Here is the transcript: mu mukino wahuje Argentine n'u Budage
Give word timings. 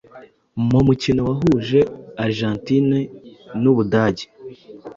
mu 0.69 0.79
mukino 0.87 1.21
wahuje 1.29 1.79
Argentine 2.25 2.97
n'u 3.61 3.71
Budage 3.75 4.25